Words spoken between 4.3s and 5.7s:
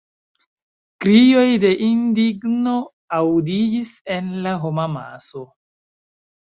la homamaso.